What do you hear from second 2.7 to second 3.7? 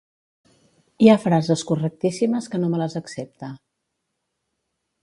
me les accepta